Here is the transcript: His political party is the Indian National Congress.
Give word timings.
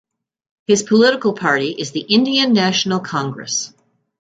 His 0.65 0.81
political 0.81 1.33
party 1.33 1.73
is 1.73 1.91
the 1.91 1.99
Indian 1.99 2.53
National 2.53 3.01
Congress. 3.01 3.71